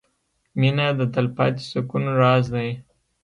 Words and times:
•مینه 0.59 0.87
د 0.99 1.01
تلپاتې 1.13 1.63
سکون 1.71 2.03
راز 2.21 2.45
دی. 2.55 2.69